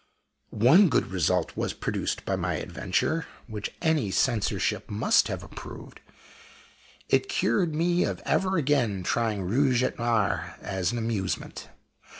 [0.55, 5.99] One good result was produced by my adventure, which any censorship must have approved:
[7.07, 11.67] it cured me of ever again trying "Rouge et Noir" as an amusement.